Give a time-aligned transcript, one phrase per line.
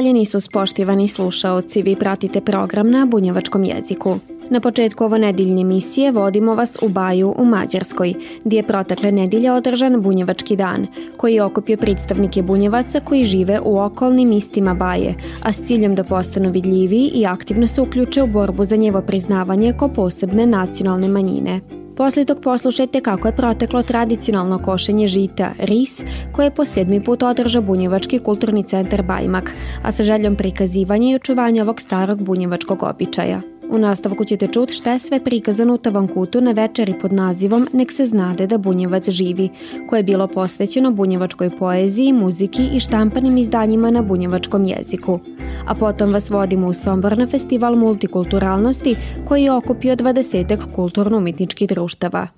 [0.00, 4.18] Faljeni su spoštivani slušaoci, vi pratite program na bunjevačkom jeziku.
[4.50, 9.52] Na početku ovo nedeljne emisije vodimo vas u Baju u Mađarskoj, gdje je protekle nedelje
[9.52, 10.86] održan Bunjevački dan,
[11.16, 16.04] koji je okupio predstavnike bunjevaca koji žive u okolnim istima Baje, a s ciljem da
[16.04, 21.79] postanu vidljiviji i aktivno se uključe u borbu za njevo priznavanje ko posebne nacionalne manjine.
[22.00, 26.00] Posle tog poslušajte kako je proteklo tradicionalno košenje žita, ris,
[26.32, 31.14] koje je po sedmi put održao Bunjevački kulturni centar Bajmak, a sa željom prikazivanja i
[31.14, 33.40] očuvanja ovog starog bunjevačkog običaja.
[33.72, 37.92] U nastavku ćete čuti šta je sve prikazano u Tavankutu na večeri pod nazivom Nek
[37.92, 39.48] se znade da Bunjevac živi,
[39.88, 45.20] koje je bilo posvećeno bunjevačkoj poeziji, muziki i štampanim izdanjima na bunjevačkom jeziku.
[45.66, 48.96] A potom vas vodimo u Sombor na festival multikulturalnosti
[49.28, 52.28] koji je okupio 20 kulturno-umetničkih društava.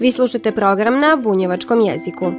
[0.00, 2.32] Vi slušate program na bunjevačkom jeziku.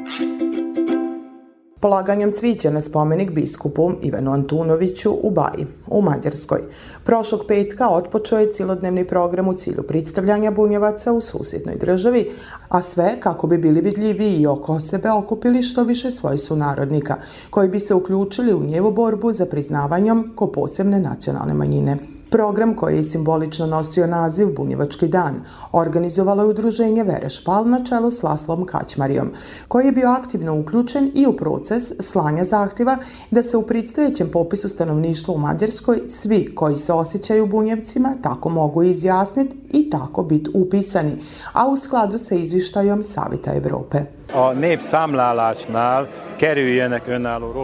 [1.81, 6.61] Polaganjem cvića na spomenik biskupu Ivanu Antunoviću u Baji, u Mađarskoj.
[7.03, 12.31] Prošlog petka otpočeo je cilodnevni program u cilju predstavljanja bunjevaca u susjednoj državi,
[12.69, 17.15] a sve kako bi bili vidljivi i oko sebe okupili što više svojih sunarodnika,
[17.49, 22.18] koji bi se uključili u njevu borbu za priznavanjem ko posebne nacionalne manjine.
[22.29, 25.41] Program koji je simbolično nosio naziv Bunjevački dan
[25.71, 29.31] organizovalo je udruženje Vere Špal na čelu s Laslom Kaćmarijom,
[29.67, 32.97] koji je bio aktivno uključen i u proces slanja zahtjeva
[33.31, 38.83] da se u predstojećem popisu stanovništva u Mađarskoj svi koji se osjećaju bunjevcima tako mogu
[38.83, 41.11] izjasniti i tako biti upisani,
[41.53, 43.97] a u skladu sa izvištajom Savita Evrope.
[44.33, 46.05] A népszámlálásnál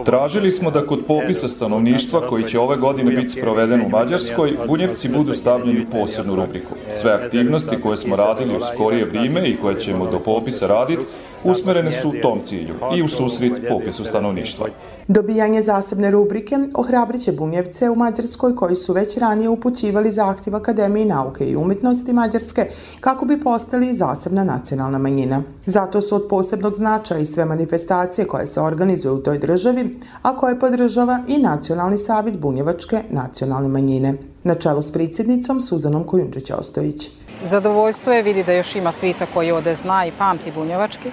[0.04, 5.08] Tražili smo da kod popisa stanovništva koji će ove godine biti sproveden u Mađarskoj, bunjevci
[5.08, 6.74] budu stavljeni u posebnu rubriku.
[6.94, 11.04] Sve aktivnosti koje smo radili u skorije vrijeme i koje ćemo do popisa raditi,
[11.50, 14.66] usmerene su u tom cilju i u susret popisu stanovništva.
[15.08, 21.44] Dobijanje zasebne rubrike ohrabriće bunjevce u Mađarskoj koji su već ranije upućivali zahtjev Akademiji nauke
[21.44, 22.68] i umjetnosti Mađarske
[23.00, 25.42] kako bi postali zasebna nacionalna manjina.
[25.66, 30.36] Zato su od posebnog značaja i sve manifestacije koje se organizuju u toj državi, a
[30.36, 34.14] koje podržava i Nacionalni savjet bunjevačke nacionalne manjine.
[34.44, 37.08] Na čelu s predsjednicom Suzanom Kojundžić-Ostojić.
[37.44, 41.10] Zadovoljstvo je vidi da još ima svita koji ode zna i pamti bunjevački,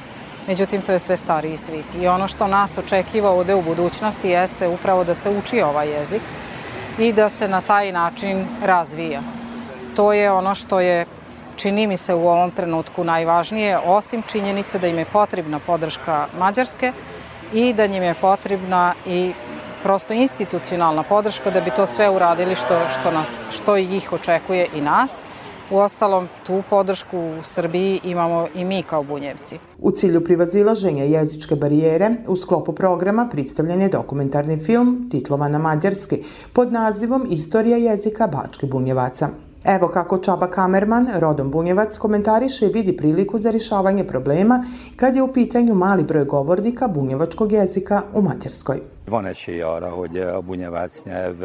[0.47, 1.85] međutim to je sve stariji svit.
[2.01, 6.21] I ono što nas očekiva ovde u budućnosti jeste upravo da se uči ovaj jezik
[6.99, 9.21] i da se na taj način razvija.
[9.95, 11.05] To je ono što je
[11.55, 16.91] čini mi se u ovom trenutku najvažnije, osim činjenice da im je potrebna podrška Mađarske
[17.53, 19.33] i da njim je potrebna i
[19.83, 24.81] prosto institucionalna podrška da bi to sve uradili što, što, nas, što ih očekuje i
[24.81, 25.21] nas–
[25.73, 29.57] U ostalom, tu podršku u Srbiji imamo i mi kao bunjevci.
[29.79, 36.23] U cilju privazilaženja jezičke barijere, u sklopu programa predstavljen je dokumentarni film titlovan na mađarski
[36.53, 39.29] pod nazivom Istorija jezika Bački bunjevaca.
[39.65, 45.21] Evo kako Čaba Kamerman, rodom Bunjevac, komentariše i vidi priliku za rješavanje problema kad je
[45.21, 48.81] u pitanju mali broj govornika bunjevačkog jezika u Mađarskoj.
[49.09, 51.35] Van esély arra, hogy a bunjevac nyelv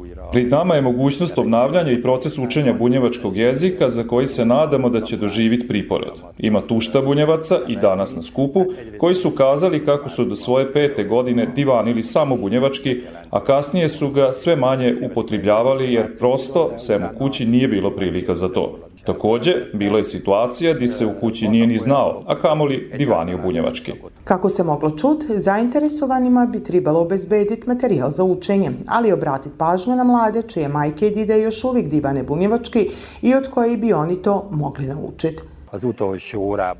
[0.00, 0.22] újra...
[0.30, 5.00] Pred nama je mogućnost obnavljanja i proces učenja bunjevačkog jezika za koji se nadamo da
[5.00, 6.20] će doživiti priporod.
[6.38, 8.64] Ima tušta bunjevaca i danas na skupu
[8.98, 13.00] koji su kazali kako su do svoje pete godine divanili samo bunjevački,
[13.30, 18.34] a kasnije su ga sve manje upotrebljavali jer prosto sem u kući nije bilo prilika
[18.34, 18.78] za to.
[19.04, 23.92] Takođe, bila je situacija di se u kući nije ni znao, a kamoli divanio bunjevački.
[24.24, 30.04] Kako se moglo čut, zainteresovanima bi trebalo obezbediti materijal za učenje, ali obratiti pažnju na
[30.04, 32.90] mlade čije majke i dide još uvijek divane bunjevački
[33.22, 35.42] i od koje bi oni to mogli naučiti.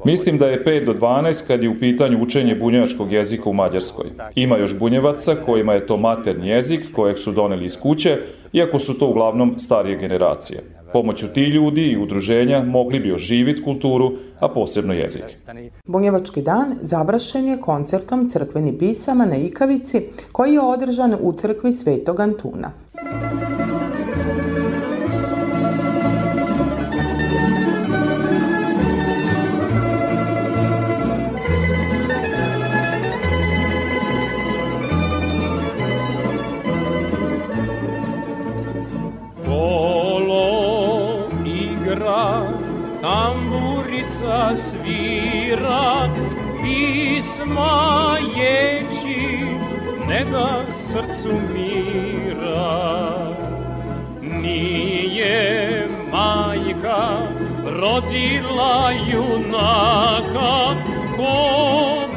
[0.05, 4.07] Mislim da je 5 do 12 kad je u pitanju učenje bunjevačkog jezika u Mađarskoj.
[4.35, 8.19] Ima još bunjevaca kojima je to materni jezik kojeg su doneli iz kuće,
[8.53, 10.61] iako su to uglavnom starije generacije.
[10.93, 15.25] Pomoću ti ljudi i udruženja mogli bi oživiti kulturu, a posebno jezik.
[15.87, 20.03] Bunjevački dan završen je koncertom crkveni pisama na Ikavici
[20.33, 22.73] koji je održan u crkvi Svetog Antuna.
[46.63, 49.45] Pisma ječi
[50.09, 52.91] ne da srcu mira.
[54.23, 57.19] Nije majka
[57.81, 60.75] rodila junaka
[61.17, 61.37] ko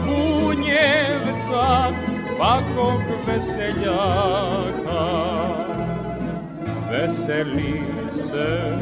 [0.05, 1.91] bunjevca
[2.39, 5.03] pakog veseljaka.
[6.91, 7.81] Veseli
[8.11, 8.73] se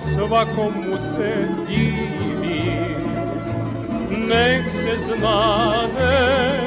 [0.00, 2.96] svakomu se divi
[4.10, 6.60] nek se znade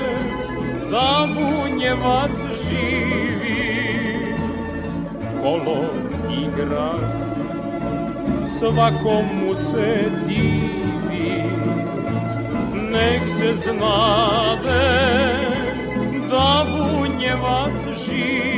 [0.92, 2.38] da bunjevac
[2.70, 4.36] živi.
[5.42, 5.86] Kolo
[6.30, 6.94] igra
[8.60, 11.44] svakomu se divi
[12.92, 14.84] nek se znade
[16.30, 18.53] da bunjevac živi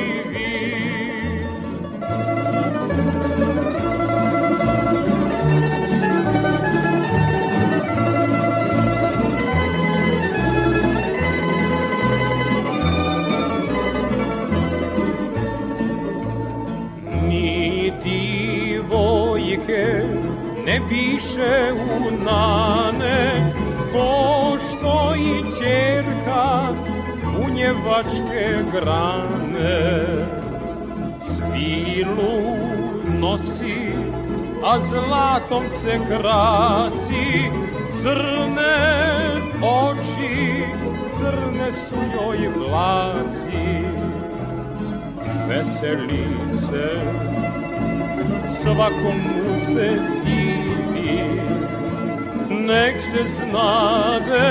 [20.65, 23.53] ne biše u nane
[23.91, 26.73] ko što i čerka
[27.33, 30.05] bunjevačke grane.
[31.19, 32.55] Svilu
[33.19, 33.91] nosi
[34.63, 37.51] a zlatom se krasi
[38.01, 39.05] crne
[39.61, 40.63] oči
[41.17, 43.85] crne su joj vlasi.
[45.49, 46.89] Veseli se
[48.65, 49.89] svakomu se
[50.25, 51.19] divi
[52.49, 54.49] nek se znade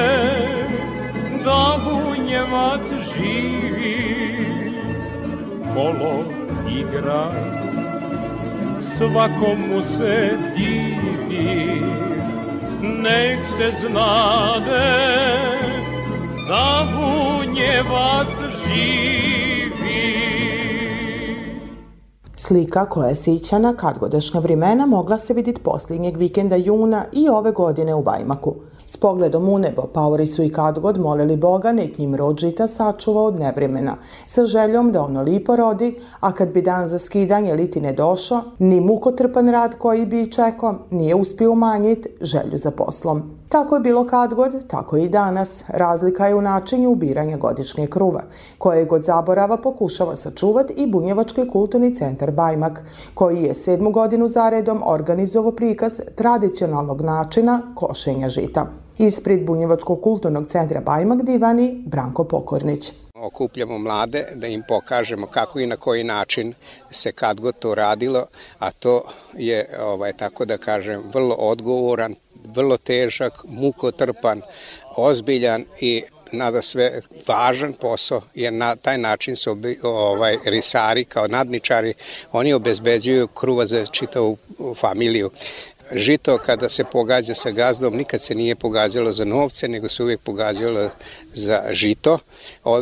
[1.44, 4.34] da bunjevac živi.
[5.74, 6.24] Kolo
[6.80, 7.32] igra
[8.80, 11.82] svakomu se divi
[12.82, 14.90] nek se znade
[16.48, 18.32] da bunjevac
[18.64, 19.43] živi
[22.46, 27.94] Slika koja je sićana kadgodašnja vremena mogla se vidjeti posljednjeg vikenda juna i ove godine
[27.94, 28.54] u Bajmaku.
[28.86, 32.66] S pogledom u nebo paori su i kad god molili Boga nek njim rod žita
[32.66, 33.96] sačuva od nevremena,
[34.26, 38.42] sa željom da ono lipo rodi, a kad bi dan za skidanje liti ne došao,
[38.58, 43.22] ni mukotrpan rad koji bi čekao nije uspio umanjiti želju za poslom.
[43.54, 45.64] Tako je bilo kad god, tako i danas.
[45.68, 48.22] Razlika je u načinju ubiranja godišnje kruva,
[48.58, 52.82] koje god zaborava pokušava sačuvati i Bunjevački kulturni centar Bajmak,
[53.14, 58.66] koji je sedmu godinu zaredom organizovao prikaz tradicionalnog načina košenja žita.
[58.98, 62.92] Ispred Bunjevačkog kulturnog centra Bajmak divani Branko Pokornić.
[63.14, 66.54] okupljamo mlade da im pokažemo kako i na koji način
[66.90, 68.26] se kad god to radilo,
[68.58, 69.02] a to
[69.34, 72.14] je, ovaj, tako da kažem, vrlo odgovoran,
[72.44, 74.42] vrlo težak, mukotrpan,
[74.96, 76.02] ozbiljan i
[76.32, 81.94] nada sve važan posao, jer na taj način su obi, ovaj, risari kao nadničari,
[82.32, 84.36] oni obezbeđuju kruva za čitavu
[84.76, 85.30] familiju.
[85.92, 90.20] Žito kada se pogađa sa gazdom nikad se nije pogađalo za novce, nego se uvijek
[90.20, 90.90] pogađalo
[91.34, 92.18] za žito.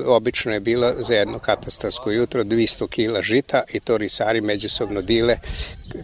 [0.07, 5.39] Obično je bilo za jedno katastarsko jutro 200 kila žita i to risari međusobno dile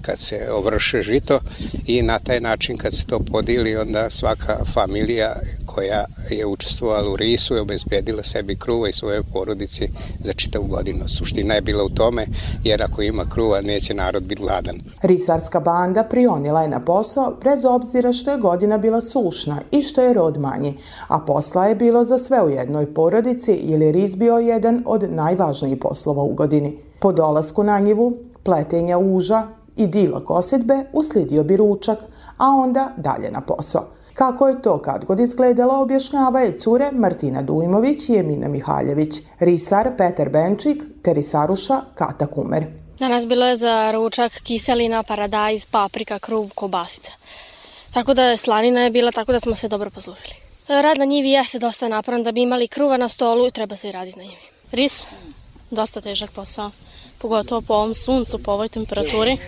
[0.03, 1.41] kad se ovrše žito
[1.87, 7.17] i na taj način kad se to podili onda svaka familija koja je učestvovala u
[7.17, 9.89] risu je obezbedila sebi kruva i svoje porodici
[10.21, 11.09] za čitavu godinu.
[11.09, 12.27] Suština je bila u tome
[12.65, 14.81] jer ako ima kruva neće narod biti gladan.
[15.03, 20.01] Risarska banda prionila je na posao bez obzira što je godina bila sušna i što
[20.01, 20.79] je rod manji,
[21.09, 25.11] a posla je bilo za sve u jednoj porodici jer je ris bio jedan od
[25.11, 26.79] najvažnijih poslova u godini.
[27.01, 28.13] Po dolasku na njivu,
[28.43, 29.43] pletenja uža
[29.77, 31.99] i dila kosidbe uslidio bi ručak,
[32.39, 33.85] a onda dalje na posao.
[34.15, 39.91] Kako je to kad god izgledalo objašnjava je cure Martina Dujmović i Emina Mihaljević, risar
[39.99, 42.88] Petar Benčik te risaruša Kata Kumer.
[42.99, 47.13] Danas bilo je za ručak kiselina, paradajz, paprika, kruv, kobasica.
[47.93, 50.35] Tako da slanina je bila tako da smo se dobro poslužili.
[50.69, 53.89] Rad na njivi jeste dosta naporan da bi imali kruva na stolu i treba se
[53.89, 54.43] i raditi na njivi.
[54.73, 55.07] Ris,
[55.71, 56.71] dosta težak posao,
[57.19, 59.39] pogotovo po ovom suncu, po ovoj temperaturi,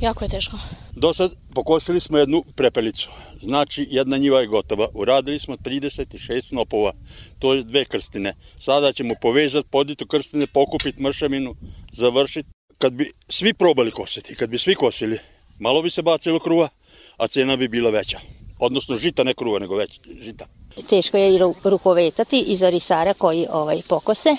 [0.00, 0.56] jako je teško.
[0.96, 3.10] Do sad pokosili smo jednu prepelicu.
[3.42, 4.88] Znači, jedna njiva je gotova.
[4.94, 6.92] Uradili smo 36 snopova,
[7.38, 8.34] to je dve krstine.
[8.58, 11.54] Sada ćemo povezati, poditi krstine, pokupiti mršavinu,
[11.92, 12.53] završiti.
[12.78, 15.18] Kad bi svi probali kositi, kad bi svi kosili,
[15.58, 16.68] malo bi se bacilo kruva,
[17.16, 18.20] a cena bi bila veća.
[18.58, 20.46] Odnosno žita, ne kruva, nego već žita.
[20.88, 24.36] Teško je i rukovetati i za risara koji ovaj pokose,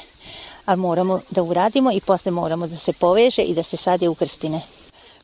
[0.65, 4.15] ali moramo da uradimo i posle moramo da se poveže i da se sade u
[4.15, 4.61] krstine.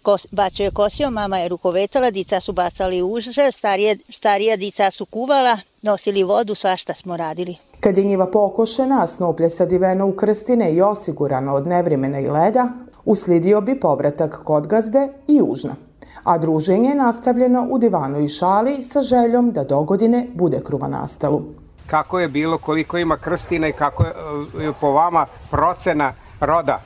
[0.01, 5.05] kos, bačo je kosio, mama je rukovetala, dica su bacali uže, starije, starija dica su
[5.05, 7.55] kuvala, nosili vodu, svašta smo radili.
[7.79, 12.69] Kad je njiva pokošena, a snoplje sadiveno u krstine i osigurano od nevrimena i leda,
[13.05, 15.75] uslidio bi povratak kod gazde i južna.
[16.23, 21.41] A druženje je nastavljeno u divanu i šali sa željom da dogodine bude kruva nastalu.
[21.87, 26.81] Kako je bilo, koliko ima krstina i kako je e, po vama procena roda?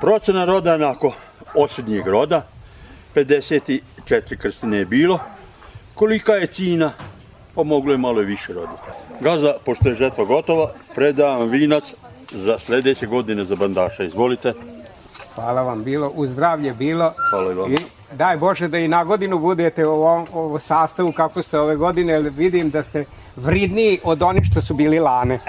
[0.00, 1.12] Procena roda je onako
[1.54, 2.42] osrednjeg roda,
[3.14, 3.80] 54
[4.38, 5.18] krstine je bilo.
[5.94, 6.92] Kolika je cina?
[7.54, 8.88] Pomoglo je malo više roditi.
[9.20, 11.94] Gazda, pošto je žetva gotova, predavam vinac
[12.32, 14.04] za sledeće godine za bandaša.
[14.04, 14.52] Izvolite.
[15.40, 17.12] Hvala vam bilo, u zdravlje bilo.
[17.30, 17.72] Hvala vam.
[17.72, 17.76] I
[18.12, 22.12] daj Bože da i na godinu budete u ovom, ovom sastavu kako ste ove godine,
[22.12, 23.04] jer vidim da ste
[23.36, 25.40] vridniji od onih što su bili lane.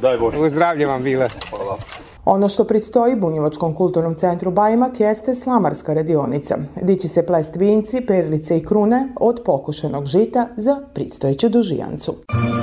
[0.00, 0.38] Daj Bože.
[0.38, 1.28] U zdravlje vam bilo.
[1.50, 1.76] Hvala.
[2.24, 8.06] Ono što predstoji Bunjevačkom kulturnom centru Bajmak jeste slamarska radionica, gdje će se plest vinci,
[8.06, 12.14] perlice i krune od pokušenog žita za predstojeću dužijancu.
[12.28, 12.53] Zavejan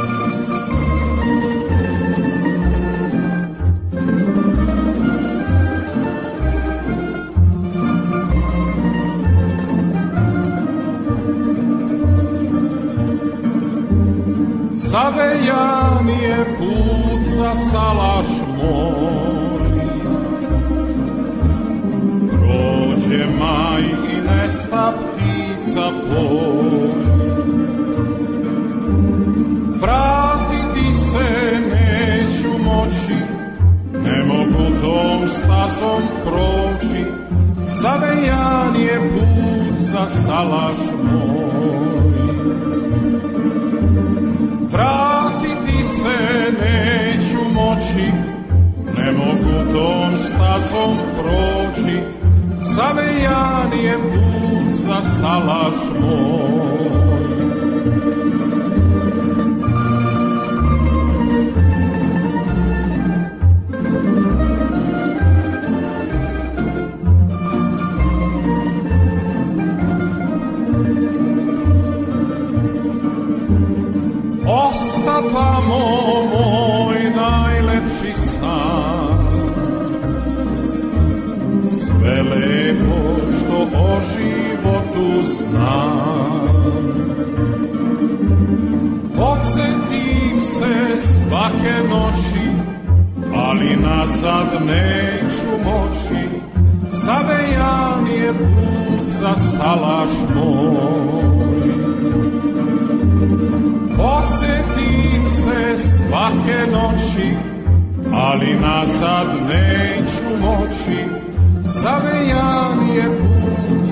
[40.25, 41.91] salaš moj
[44.71, 46.17] Vratiti se
[46.61, 48.11] neću moći,
[48.97, 51.99] ne mogu tom stazom proći,
[52.61, 56.80] zavejan je put za salaš moj.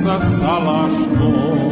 [0.10, 1.70] Za salaš moj.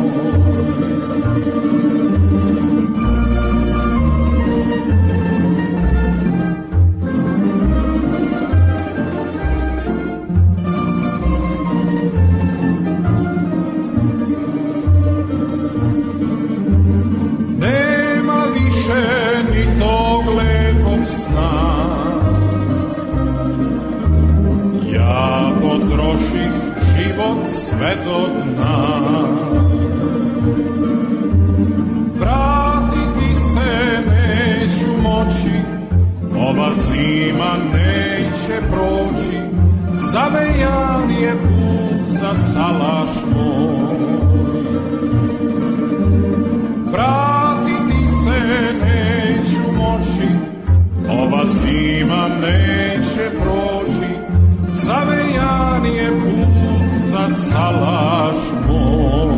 [57.57, 58.35] Salaš
[58.67, 59.37] moj.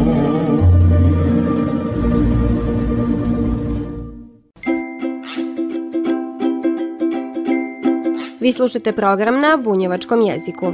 [8.39, 10.73] Vi slušate program na bunjevačkom jeziku.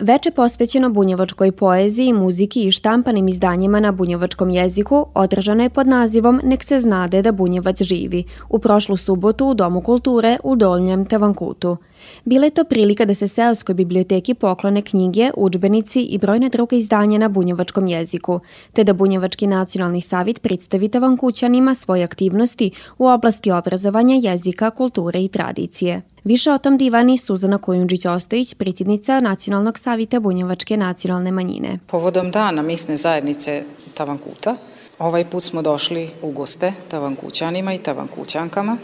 [0.00, 6.40] Veče posvećeno bunjevačkoj poeziji, muziki i štampanim izdanjima na bunjevačkom jeziku održano je pod nazivom
[6.44, 11.76] Nek se znade da bunjevac živi u prošlu subotu u Domu kulture u Dolnjem Tevankutu.
[12.24, 17.18] Bila je to prilika da se Seoskoj biblioteki poklone knjige, učbenici i brojne druge izdanja
[17.18, 18.40] na bunjevačkom jeziku,
[18.72, 25.28] te da Bunjevački nacionalni savjet predstavi Tavankućanima svoje aktivnosti u oblasti obrazovanja jezika, kulture i
[25.28, 26.02] tradicije.
[26.24, 31.78] Više o tom divani Suzana Kojundžić-Ostojić, predsjednica Nacionalnog savjeta Bunjevačke nacionalne manjine.
[31.86, 33.62] Povodom dana misne zajednice
[33.94, 34.56] Tavankuta,
[34.98, 38.76] ovaj put smo došli u goste Tavankućanima i Tavankućankama,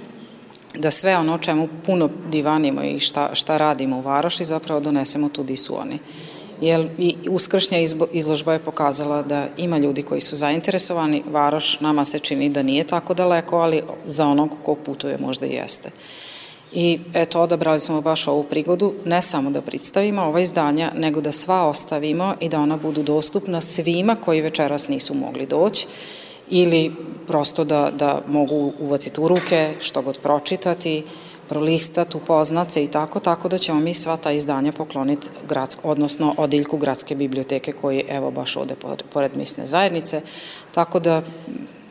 [0.75, 5.43] da sve ono čemu puno divanimo i šta, šta radimo u varoši zapravo donesemo tu
[5.43, 5.99] di su oni.
[6.61, 7.79] jer i uskršnja
[8.13, 12.85] izložba je pokazala da ima ljudi koji su zainteresovani, Varoš nama se čini da nije
[12.85, 15.91] tako daleko, ali za onog ko putuje možda i jeste.
[16.73, 21.33] I eto, odabrali smo baš ovu prigodu, ne samo da predstavimo ova izdanja, nego da
[21.33, 25.87] sva ostavimo i da ona budu dostupna svima koji večeras nisu mogli doći
[26.51, 26.93] ili
[27.27, 31.03] prosto da, da mogu uvatiti u ruke, što god pročitati,
[31.49, 36.35] prolistati, upoznat se i tako, tako da ćemo mi sva ta izdanja pokloniti gradsk, odnosno
[36.37, 38.75] odiljku gradske biblioteke koji evo baš ode
[39.13, 40.21] pored misne zajednice,
[40.75, 41.23] tako da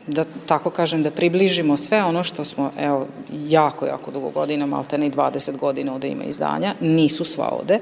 [0.06, 3.06] da tako kažem, da približimo sve ono što smo, evo,
[3.48, 7.78] jako, jako dugo godina, malte ne 20 godina ovde ima izdanja, nisu sva ovde,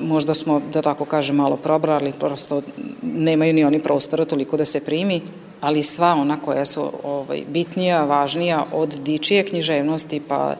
[0.00, 2.62] možda smo, da tako kažem, malo probrali, prosto
[3.02, 5.22] nemaju ni oni prostora toliko da se primi,
[5.60, 10.56] ali sva ona koja su ovaj, bitnija, važnija od dičije književnosti pa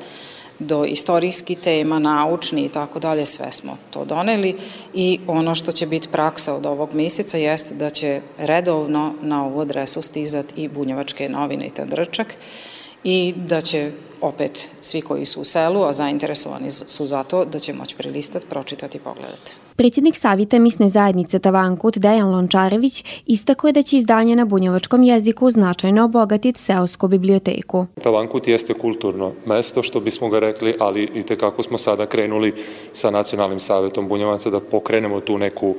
[0.59, 4.57] do istorijski tema, naučni i tako dalje, sve smo to doneli
[4.95, 9.61] i ono što će biti praksa od ovog meseca jeste da će redovno na ovu
[9.61, 12.27] adresu stizati i bunjevačke novine i tandrčak
[13.05, 13.91] i da će
[14.21, 18.47] opet svi koji su u selu, a zainteresovani su za to, da će moći prilistati,
[18.47, 19.68] pročitati i pogledati.
[19.79, 25.51] Predsjednik Savita misne zajednice Tavankut Dejan Lončarević istako je da će izdanje na bunjevačkom jeziku
[25.51, 27.87] značajno obogatiti seosku biblioteku.
[28.03, 32.55] Tavankut jeste kulturno mesto, što bismo ga rekli, ali i tekako smo sada krenuli
[32.93, 35.77] sa Nacionalnim savetom bunjevaca da pokrenemo tu neku uh,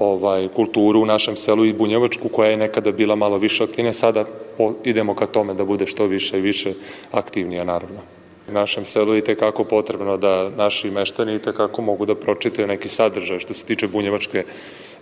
[0.00, 4.24] ovaj, kulturu u našem selu i bunjevačku koja je nekada bila malo više aktivna, sada
[4.84, 6.72] idemo ka tome da bude što više i više
[7.12, 8.00] aktivnija naravno.
[8.48, 13.54] Našem selu je tekako potrebno da naši meštani tekako mogu da pročitaju neki sadržaj što
[13.54, 14.44] se tiče bunjevačke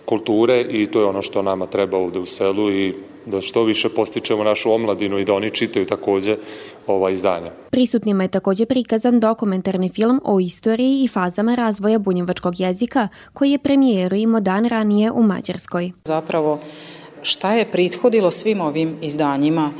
[0.05, 2.93] kulture i to je ono što nama treba ovde u selu i
[3.25, 6.37] da što više postičemo našu omladinu i da oni čitaju takođe
[6.87, 7.51] ova izdanja.
[7.69, 13.57] Prisutnima je takođe prikazan dokumentarni film o istoriji i fazama razvoja bunjevačkog jezika koji je
[13.57, 15.91] premijeru imao dan ranije u Mađarskoj.
[16.05, 16.59] Zapravo
[17.21, 19.71] šta je prethodilo svim ovim izdanjima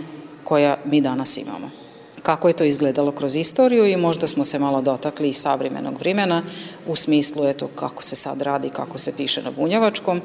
[0.44, 1.83] koja mi danas imamo
[2.24, 6.44] kako je to izgledalo kroz istoriju i možda smo se malo dotakli i savremenog vremena
[6.88, 10.22] u smislu eto kako se sad radi, kako se piše na bunjevačkom.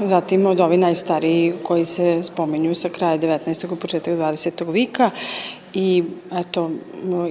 [0.00, 3.72] zatim od ovi najstariji koji se spomenju sa kraja 19.
[3.72, 4.72] i početak 20.
[4.72, 5.10] vika
[5.74, 6.70] i eto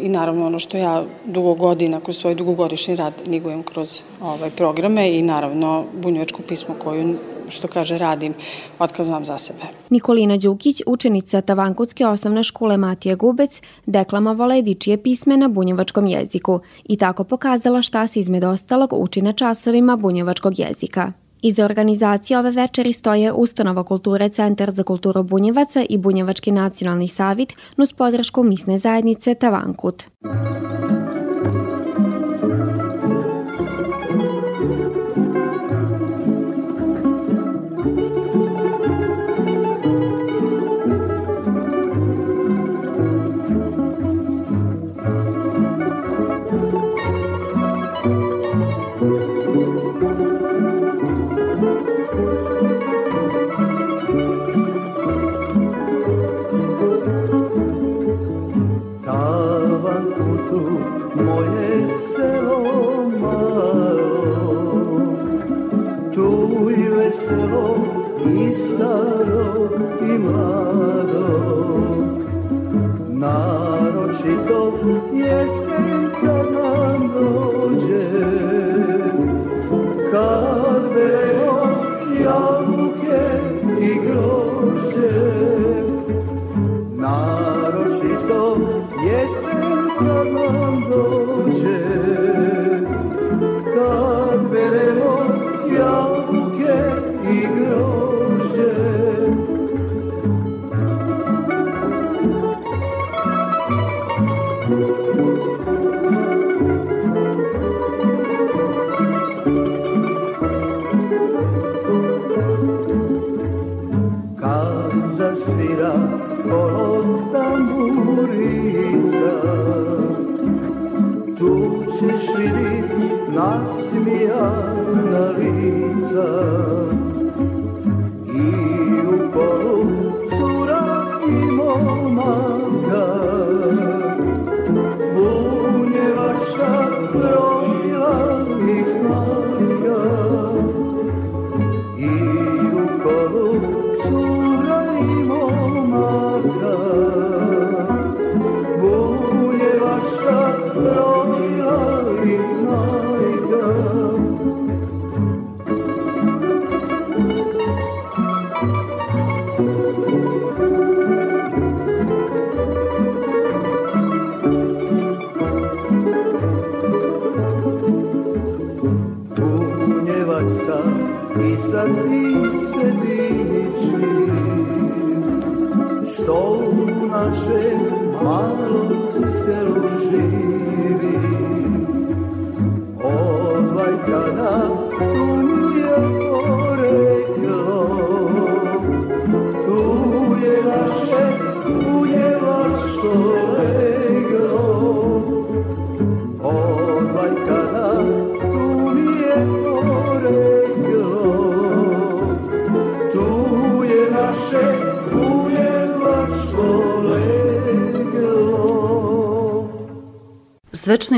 [0.01, 5.17] i naravno ono što ja dugo godina kroz svoj dugogodišnji rad nigujem kroz ovaj programe
[5.17, 7.15] i naravno bunjevačko pismo koju
[7.49, 8.33] što kaže radim
[8.79, 9.59] otkad znam za sebe.
[9.89, 16.59] Nikolina Đukić, učenica Tavankutske osnovne škole Matija Gubec, deklamovala je dičije pisme na bunjevačkom jeziku
[16.83, 21.24] i tako pokazala šta se izmed ostalog uči na časovima bunjevačkog jezika.
[21.45, 27.53] Iza organizacije ove večeri stoje Ustanova kulture Centar za kulturu Bunjevaca i Bunjevački nacionalni savit
[27.77, 30.03] nus podršku misne zajednice Tavankut.
[30.23, 31.24] i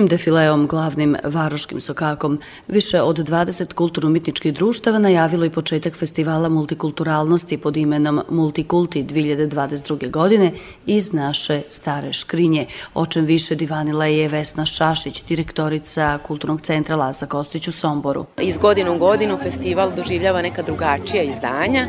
[0.07, 7.77] Defileom, glavnim varoškim sokakom, više od 20 kulturno-umetničkih društava najavilo i početak festivala multikulturalnosti pod
[7.77, 10.11] imenom Multikulti 2022.
[10.11, 10.51] godine
[10.85, 12.65] iz naše stare škrinje.
[12.93, 18.25] O čem više divanila je Vesna Šašić, direktorica Kulturnog centra Lasa Kostić u Somboru.
[18.41, 21.87] Iz godine u godinu festival doživljava neka drugačija izdanja,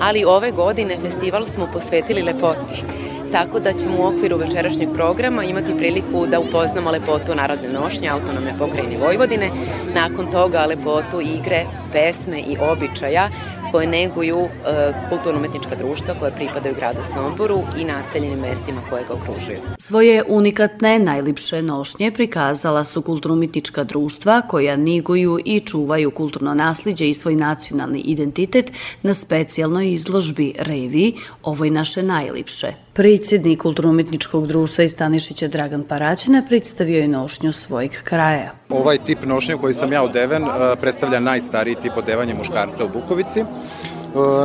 [0.00, 2.84] ali ove godine festival smo posvetili lepoti.
[3.32, 8.54] Tako da ćemo u okviru večerašnjeg programa imati priliku da upoznamo lepotu narodne nošnje autonomne
[8.58, 9.50] pokrajine Vojvodine,
[9.94, 13.28] nakon toga lepotu igre, pesme i običaja
[13.70, 19.58] koje neguju e, kulturno-umetnička društva koje pripadaju gradu Somboru i naseljenim mestima koje ga okružuju.
[19.78, 27.14] Svoje unikatne, najlipše nošnje prikazala su kulturno-umetnička društva koja niguju i čuvaju kulturno nasljeđe i
[27.14, 32.89] svoj nacionalni identitet na specijalnoj izložbi Revi, ovoj naše najlipše.
[32.92, 38.52] Predsjednik kulturno-umetničkog društva iz Stanišića Dragan Paraćina predstavio je nošnju svojeg kraja.
[38.68, 43.40] Ovaj tip nošnje koji sam ja odeven e, predstavlja najstariji tip odevanja muškarca u Bukovici.
[43.40, 43.44] E,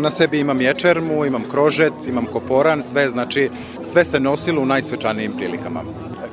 [0.02, 3.50] Na sebi imam ječermu, imam krožet, imam koporan, sve znači
[3.82, 5.84] sve se nosilo u najsvečanijim prilikama.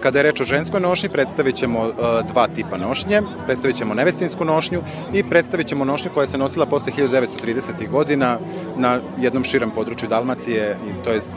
[0.00, 1.92] Kada je reč o ženskoj nošnji, predstavit ćemo e,
[2.32, 3.22] dva tipa nošnje.
[3.46, 4.80] Predstavit ćemo nevestinsku nošnju
[5.14, 7.90] i predstavit ćemo nošnju koja se nosila posle 1930.
[7.90, 8.38] godina
[8.76, 11.36] na jednom širem području Dalmacije, to jest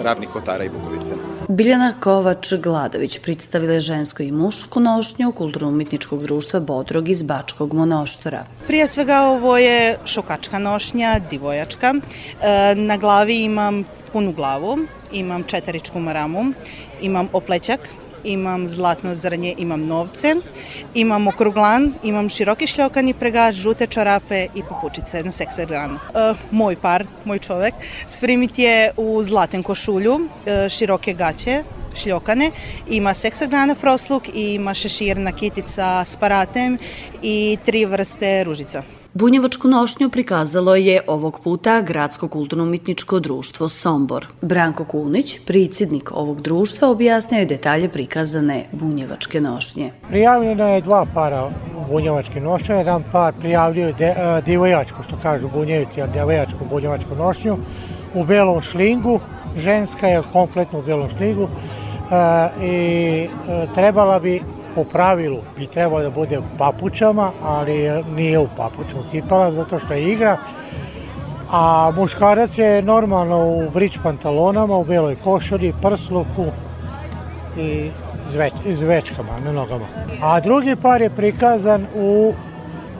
[0.00, 1.14] Ravnih Kotara i Bukovice.
[1.48, 8.44] Biljana Kovač-Gladović predstavila je žensku i mušku nošnju kulturno-umetničkog društva Bodrog iz Bačkog monoštora.
[8.66, 11.94] Prije svega ovo je šokačka nošnja, divojačka.
[12.42, 14.78] E, Na glavi imam punu glavu,
[15.12, 16.44] imam četaričku maramu,
[17.00, 17.80] imam oplećak,
[18.26, 20.34] imam zlatno zrnje, imam novce,
[20.94, 25.98] imam okruglan, imam široki šljokani pregač, žute čarape i papučice na seksagranu.
[26.14, 27.74] E, moj par, moj čovek,
[28.06, 31.62] spremit je u zlaten košulju, e, široke gaće,
[31.96, 32.50] šljokane,
[32.90, 36.78] ima seksagrana frosluk i ima šeširna kitica s paratem
[37.22, 38.82] i tri vrste ružica.
[39.16, 44.26] Bunjevačku nošnju prikazalo je ovog puta Gradsko kulturno-umetničko društvo Sombor.
[44.42, 49.90] Branko Kunić, predsjednik ovog društva, objasnio je detalje prikazane bunjevačke nošnje.
[50.08, 51.50] Prijavljeno je dva para
[51.90, 57.56] bunjevačke nošnje, jedan par prijavljuje de, a, divojačku, što kažu bunjevici, a divojačku bunjevačku nošnju,
[58.14, 59.20] u belom šlingu,
[59.56, 61.48] ženska je kompletno u belom šlingu
[62.10, 64.42] a, i a, trebala bi
[64.76, 69.94] po pravilu bi trebalo da bude u papučama, ali nije u papučama sipala zato što
[69.94, 70.36] je igra.
[71.50, 76.44] A muškarac je normalno u brič pantalonama, u beloj košari, prsluku
[77.58, 77.90] i
[78.26, 79.86] zveć, zvečkama na nogama.
[80.22, 82.34] A drugi par je prikazan u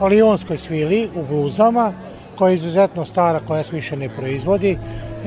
[0.01, 1.93] lionskoj svili, u bluzama,
[2.37, 4.77] koja je izuzetno stara, koja se više ne proizvodi.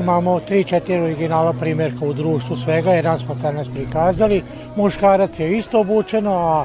[0.00, 4.42] Imamo 3-4 originala primjerka u društvu svega, jedan smo danas prikazali.
[4.76, 6.64] Muškarac je isto obučeno, a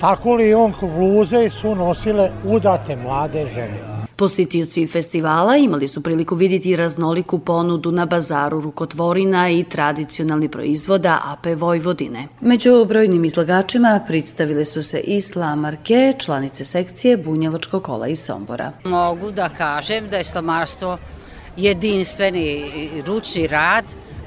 [0.00, 4.00] tako lionku bluze su nosile udate mlade žene.
[4.16, 11.46] Posjetioci festivala imali su priliku vidjeti raznoliku ponudu na bazaru rukotvorina i tradicionalni proizvoda AP
[11.56, 12.28] Vojvodine.
[12.40, 18.72] Među brojnim izlagačima predstavile su se i slamarke, članice sekcije Bunjevačko kola iz Sombora.
[18.84, 20.98] Mogu da kažem da je slamarstvo
[21.60, 22.64] jedinstveni
[23.06, 23.84] ručni rad,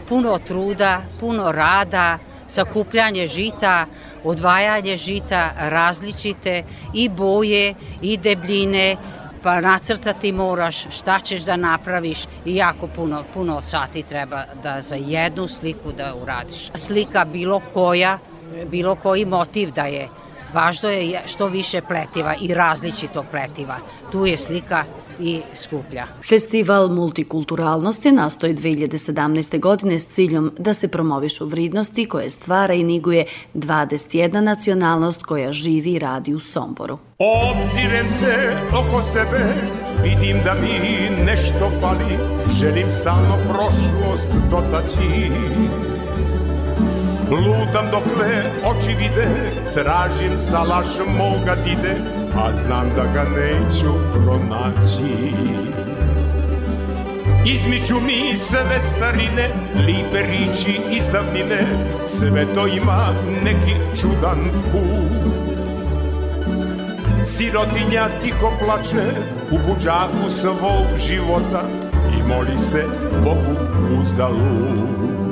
[0.09, 2.17] puno truda, puno rada,
[2.47, 3.85] sakupljanje žita,
[4.23, 8.97] odvajanje žita različite i boje i debljine
[9.43, 14.95] pa nacrtati moraš šta ćeš da napraviš i jako puno, puno sati treba da za
[14.95, 16.71] jednu sliku da uradiš.
[16.75, 18.19] Slika bilo koja,
[18.67, 20.07] bilo koji motiv da je,
[20.53, 23.77] važno je što više pletiva i različitog pletiva.
[24.11, 24.83] Tu je slika
[25.19, 26.05] i skuplja.
[26.29, 29.59] Festival multikulturalnosti nastoji 2017.
[29.59, 35.93] godine s ciljom da se promovišu vridnosti koje stvara i niguje 21 nacionalnost koja živi
[35.93, 36.97] i radi u Somboru.
[37.19, 39.55] Obzirem se oko sebe,
[40.03, 42.17] vidim da mi nešto fali,
[42.59, 45.92] želim stalno prošlost dotaći.
[47.29, 49.27] Lutam dokle oči vide,
[49.73, 51.95] tražim salaš moga dide,
[52.35, 55.33] a znam da ga neću pronaći.
[57.45, 61.67] Izmiču mi sve starine, lipe riči iz davnine,
[62.05, 64.39] sve to ima neki čudan
[64.71, 65.33] put.
[67.23, 69.05] Sirotinja tiho plače
[69.51, 71.63] u buđaku svog života
[72.19, 72.85] i moli se
[73.23, 73.57] Bogu
[74.01, 75.22] uzalud.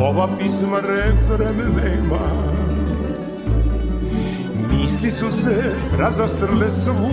[0.00, 2.18] Ova pisma refren nema.
[4.68, 7.10] Misli su se razastrle svu.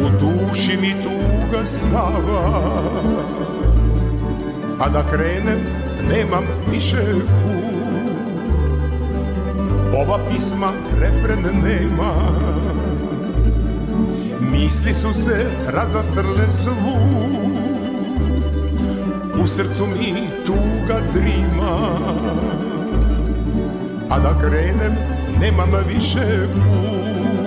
[0.00, 2.82] U duši mi tuga spava.
[4.80, 5.60] A da krenem
[6.08, 7.68] nemam više put.
[9.96, 12.12] Ova pisma refren nema.
[14.52, 17.27] Misli su se razastrle svu
[19.48, 20.14] srcu mi
[20.46, 21.98] tuga drima.
[24.10, 24.96] A da krenem
[25.40, 27.37] nemam više put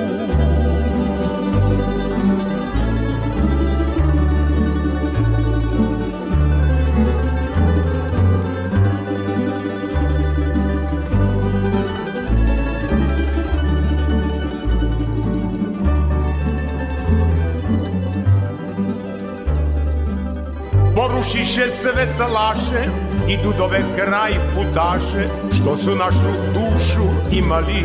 [21.01, 22.89] Porušiše sve salaše
[23.27, 27.83] i dudove kraj putaše što su našu dušu imali.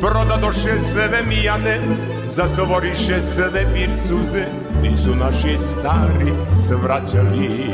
[0.00, 1.78] Prodadoše sve mijane,
[2.24, 4.44] zatvoriše sve pircuze,
[4.82, 7.70] nisu naši stari svraćali.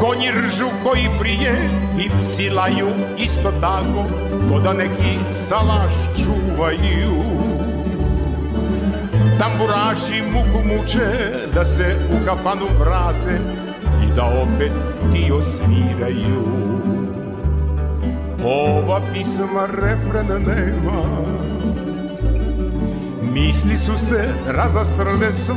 [0.00, 2.88] Konji ržu koji prije i psi laju
[3.18, 4.04] isto tako,
[4.50, 7.51] ko da neki salaš čuvaju.
[9.42, 11.08] Tamburaši muku muče
[11.54, 13.40] da se u kafanu vrate
[14.04, 14.72] i da opet
[15.12, 16.44] dio sviraju.
[18.44, 21.02] Ova pisma refren nema,
[23.34, 25.56] misli su se razastrle svud,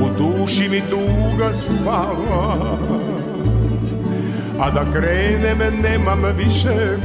[0.00, 2.56] u duši mi tuga spava,
[4.60, 6.96] a da krenem nemam više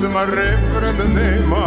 [0.00, 1.66] Ova pisma refren nema.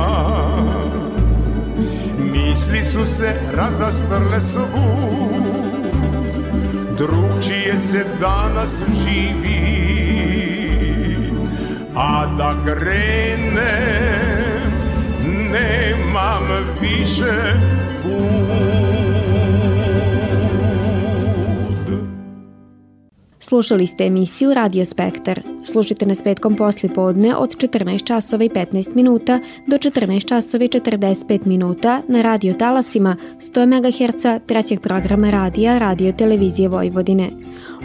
[2.31, 4.63] Misli su se razastrle svud
[6.97, 9.83] Drugčije se danas živi.
[11.95, 13.53] A da krenem
[15.51, 16.47] Nemam
[16.81, 17.33] više
[18.03, 18.23] put.
[23.39, 25.52] Slušali ste emisiju Radio Spektar.
[25.65, 30.67] Slušajte nas petkom posli podne od 14 časova i 15 minuta do 14 časova i
[30.67, 37.29] 45 minuta na radio talasima 100 MHz trećeg programa radija Radio Televizije Vojvodine.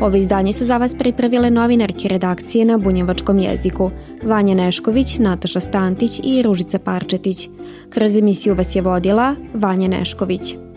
[0.01, 3.91] Ovo izdanje su za vas pripravile novinarke redakcije na bunjevačkom jeziku
[4.23, 7.49] Vanja Nešković, Nataša Stantić i Ružica Parčetić.
[7.91, 10.68] Kroz emisiju vas je vodila Vanja Nešković.